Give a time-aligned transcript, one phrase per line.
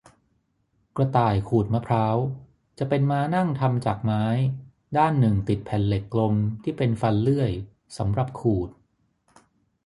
[0.97, 2.17] กระต่ายขูดมะพร้าว
[2.79, 4.23] จะเป็นม้านั่งทำจากไม้
[4.97, 7.51] ด้านหนึ่งติดแผ่นเหล็กกลมที่เป็นฟันเลื่อย
[7.97, 8.69] สำหรับขูด